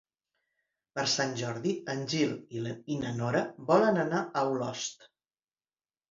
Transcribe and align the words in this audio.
Per 0.99 1.03
Sant 1.09 1.33
Jordi 1.41 1.73
en 1.93 1.99
Gil 2.13 2.33
i 2.93 2.97
na 3.01 3.11
Nora 3.17 3.43
volen 3.67 3.99
anar 4.05 4.23
a 4.25 4.43
Olost. 4.55 5.05